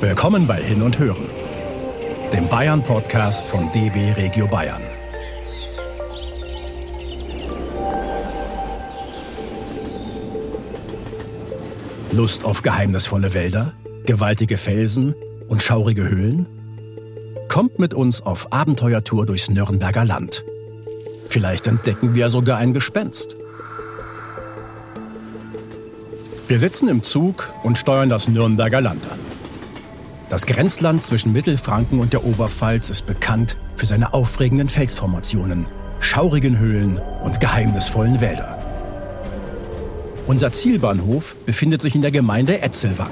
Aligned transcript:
Willkommen 0.00 0.46
bei 0.46 0.62
Hin 0.62 0.80
und 0.82 0.96
Hören, 1.00 1.28
dem 2.32 2.48
Bayern-Podcast 2.48 3.48
von 3.48 3.72
DB 3.72 4.12
Regio 4.12 4.46
Bayern. 4.46 4.80
Lust 12.12 12.44
auf 12.44 12.62
geheimnisvolle 12.62 13.34
Wälder, 13.34 13.72
gewaltige 14.06 14.56
Felsen 14.56 15.16
und 15.48 15.64
schaurige 15.64 16.08
Höhlen? 16.08 16.46
Kommt 17.48 17.80
mit 17.80 17.92
uns 17.92 18.22
auf 18.22 18.52
Abenteuertour 18.52 19.26
durchs 19.26 19.50
Nürnberger 19.50 20.04
Land. 20.04 20.44
Vielleicht 21.28 21.66
entdecken 21.66 22.14
wir 22.14 22.28
sogar 22.28 22.58
ein 22.58 22.72
Gespenst. 22.72 23.34
Wir 26.46 26.60
sitzen 26.60 26.86
im 26.86 27.02
Zug 27.02 27.52
und 27.64 27.78
steuern 27.78 28.08
das 28.08 28.28
Nürnberger 28.28 28.80
Land 28.80 29.02
an. 29.10 29.27
Das 30.28 30.44
Grenzland 30.44 31.02
zwischen 31.02 31.32
Mittelfranken 31.32 32.00
und 32.00 32.12
der 32.12 32.24
Oberpfalz 32.24 32.90
ist 32.90 33.06
bekannt 33.06 33.56
für 33.76 33.86
seine 33.86 34.12
aufregenden 34.12 34.68
Felsformationen, 34.68 35.66
schaurigen 36.00 36.58
Höhlen 36.58 37.00
und 37.22 37.40
geheimnisvollen 37.40 38.20
Wälder. 38.20 38.58
Unser 40.26 40.52
Zielbahnhof 40.52 41.34
befindet 41.46 41.80
sich 41.80 41.94
in 41.94 42.02
der 42.02 42.10
Gemeinde 42.10 42.60
Etzelwang, 42.60 43.10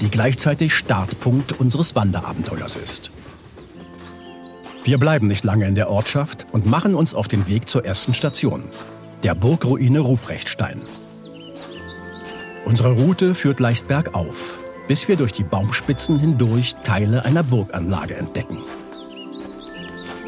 die 0.00 0.10
gleichzeitig 0.10 0.74
Startpunkt 0.74 1.52
unseres 1.60 1.94
Wanderabenteuers 1.94 2.76
ist. 2.76 3.10
Wir 4.84 4.96
bleiben 4.96 5.26
nicht 5.26 5.44
lange 5.44 5.66
in 5.66 5.74
der 5.74 5.90
Ortschaft 5.90 6.46
und 6.52 6.64
machen 6.64 6.94
uns 6.94 7.14
auf 7.14 7.28
den 7.28 7.46
Weg 7.46 7.68
zur 7.68 7.84
ersten 7.84 8.14
Station, 8.14 8.64
der 9.22 9.34
Burgruine 9.34 10.00
Ruprechtstein. 10.00 10.80
Unsere 12.64 12.92
Route 12.92 13.34
führt 13.34 13.60
leicht 13.60 13.86
bergauf, 13.86 14.58
bis 14.88 15.08
wir 15.08 15.16
durch 15.16 15.32
die 15.32 15.44
Baumspitzen 15.44 16.18
hindurch 16.18 16.76
Teile 16.82 17.24
einer 17.24 17.42
Burganlage 17.42 18.16
entdecken. 18.16 18.58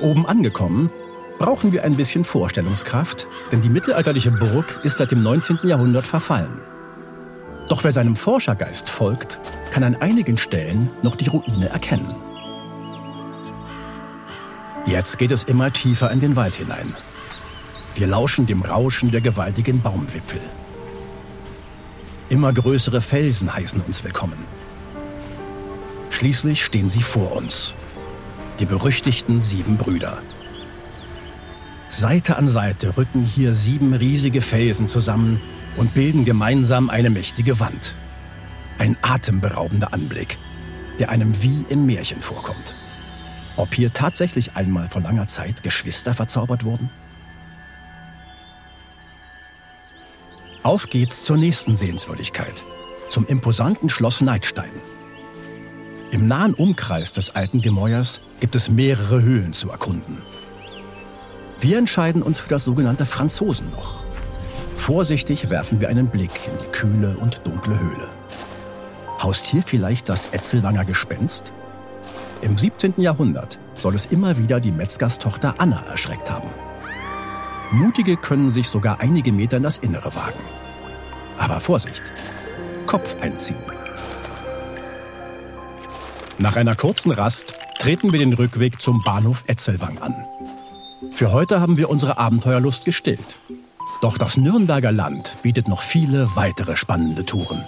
Oben 0.00 0.26
angekommen, 0.26 0.90
brauchen 1.38 1.72
wir 1.72 1.84
ein 1.84 1.96
bisschen 1.96 2.24
Vorstellungskraft, 2.24 3.28
denn 3.50 3.62
die 3.62 3.68
mittelalterliche 3.68 4.30
Burg 4.30 4.80
ist 4.82 4.98
seit 4.98 5.10
dem 5.10 5.22
19. 5.22 5.60
Jahrhundert 5.64 6.06
verfallen. 6.06 6.60
Doch 7.68 7.82
wer 7.82 7.92
seinem 7.92 8.16
Forschergeist 8.16 8.90
folgt, 8.90 9.40
kann 9.70 9.84
an 9.84 9.96
einigen 9.96 10.36
Stellen 10.36 10.90
noch 11.02 11.16
die 11.16 11.28
Ruine 11.28 11.68
erkennen. 11.68 12.14
Jetzt 14.86 15.18
geht 15.18 15.32
es 15.32 15.44
immer 15.44 15.72
tiefer 15.72 16.10
in 16.10 16.20
den 16.20 16.36
Wald 16.36 16.56
hinein. 16.56 16.94
Wir 17.94 18.06
lauschen 18.06 18.44
dem 18.44 18.62
Rauschen 18.62 19.10
der 19.10 19.22
gewaltigen 19.22 19.80
Baumwipfel. 19.80 20.40
Immer 22.28 22.52
größere 22.52 23.00
Felsen 23.00 23.54
heißen 23.54 23.80
uns 23.80 24.04
willkommen. 24.04 24.53
Schließlich 26.14 26.64
stehen 26.64 26.88
sie 26.88 27.02
vor 27.02 27.32
uns. 27.32 27.74
Die 28.60 28.66
berüchtigten 28.66 29.40
sieben 29.40 29.76
Brüder. 29.76 30.22
Seite 31.90 32.36
an 32.36 32.46
Seite 32.46 32.96
rücken 32.96 33.24
hier 33.24 33.52
sieben 33.52 33.94
riesige 33.94 34.40
Felsen 34.40 34.86
zusammen 34.86 35.40
und 35.76 35.92
bilden 35.92 36.24
gemeinsam 36.24 36.88
eine 36.88 37.10
mächtige 37.10 37.58
Wand. 37.58 37.96
Ein 38.78 38.96
atemberaubender 39.02 39.92
Anblick, 39.92 40.38
der 41.00 41.10
einem 41.10 41.42
wie 41.42 41.66
im 41.68 41.84
Märchen 41.84 42.20
vorkommt. 42.20 42.76
Ob 43.56 43.74
hier 43.74 43.92
tatsächlich 43.92 44.54
einmal 44.54 44.88
vor 44.88 45.02
langer 45.02 45.26
Zeit 45.26 45.64
Geschwister 45.64 46.14
verzaubert 46.14 46.62
wurden? 46.62 46.90
Auf 50.62 50.88
geht's 50.88 51.24
zur 51.24 51.38
nächsten 51.38 51.74
Sehenswürdigkeit, 51.74 52.62
zum 53.08 53.26
imposanten 53.26 53.90
Schloss 53.90 54.20
Neidstein. 54.20 54.70
Im 56.14 56.28
nahen 56.28 56.54
Umkreis 56.54 57.10
des 57.10 57.34
alten 57.34 57.60
Gemäuers 57.60 58.20
gibt 58.38 58.54
es 58.54 58.70
mehrere 58.70 59.20
Höhlen 59.20 59.52
zu 59.52 59.70
erkunden. 59.70 60.18
Wir 61.58 61.76
entscheiden 61.76 62.22
uns 62.22 62.38
für 62.38 62.48
das 62.48 62.64
sogenannte 62.64 63.04
Franzosenloch. 63.04 63.98
Vorsichtig 64.76 65.50
werfen 65.50 65.80
wir 65.80 65.88
einen 65.88 66.06
Blick 66.06 66.30
in 66.46 66.52
die 66.62 66.70
kühle 66.70 67.16
und 67.16 67.40
dunkle 67.42 67.80
Höhle. 67.80 68.08
Haust 69.20 69.46
hier 69.46 69.64
vielleicht 69.64 70.08
das 70.08 70.26
Etzelwanger 70.26 70.84
Gespenst? 70.84 71.52
Im 72.42 72.56
17. 72.56 72.94
Jahrhundert 72.98 73.58
soll 73.74 73.96
es 73.96 74.06
immer 74.06 74.38
wieder 74.38 74.60
die 74.60 74.70
Metzgerstochter 74.70 75.56
Anna 75.58 75.84
erschreckt 75.86 76.30
haben. 76.30 76.50
Mutige 77.72 78.16
können 78.16 78.52
sich 78.52 78.68
sogar 78.68 79.00
einige 79.00 79.32
Meter 79.32 79.56
in 79.56 79.64
das 79.64 79.78
Innere 79.78 80.14
wagen. 80.14 80.38
Aber 81.38 81.58
Vorsicht, 81.58 82.12
Kopf 82.86 83.16
einziehen. 83.20 83.73
Nach 86.38 86.56
einer 86.56 86.74
kurzen 86.74 87.12
Rast 87.12 87.54
treten 87.78 88.12
wir 88.12 88.18
den 88.18 88.32
Rückweg 88.32 88.80
zum 88.80 89.00
Bahnhof 89.04 89.44
Etzelwang 89.46 89.98
an. 89.98 90.14
Für 91.12 91.32
heute 91.32 91.60
haben 91.60 91.78
wir 91.78 91.90
unsere 91.90 92.18
Abenteuerlust 92.18 92.84
gestillt. 92.84 93.38
Doch 94.02 94.18
das 94.18 94.36
Nürnberger 94.36 94.92
Land 94.92 95.38
bietet 95.42 95.68
noch 95.68 95.80
viele 95.80 96.28
weitere 96.34 96.76
spannende 96.76 97.24
Touren. 97.24 97.64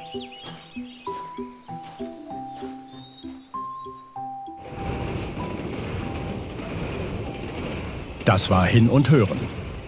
Das 8.24 8.50
war 8.50 8.66
Hin 8.66 8.88
und 8.88 9.08
Hören, 9.08 9.38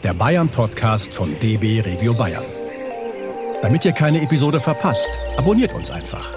der 0.04 0.14
Bayern-Podcast 0.14 1.12
von 1.12 1.38
DB 1.40 1.80
Regio 1.80 2.14
Bayern. 2.14 2.46
Damit 3.60 3.84
ihr 3.84 3.92
keine 3.92 4.22
Episode 4.22 4.60
verpasst, 4.60 5.10
abonniert 5.36 5.74
uns 5.74 5.90
einfach. 5.90 6.32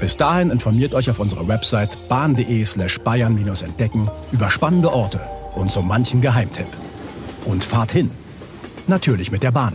Bis 0.00 0.16
dahin 0.16 0.50
informiert 0.50 0.94
euch 0.94 1.10
auf 1.10 1.20
unserer 1.20 1.46
Website 1.46 2.08
bahn.de 2.08 2.64
slash 2.64 2.98
bayern-entdecken 3.00 4.10
über 4.32 4.50
spannende 4.50 4.92
Orte 4.92 5.20
und 5.54 5.70
so 5.70 5.82
manchen 5.82 6.22
Geheimtipp. 6.22 6.68
Und 7.44 7.62
fahrt 7.62 7.92
hin. 7.92 8.10
Natürlich 8.86 9.30
mit 9.30 9.42
der 9.42 9.50
Bahn. 9.50 9.74